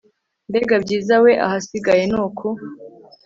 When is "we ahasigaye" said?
1.23-2.03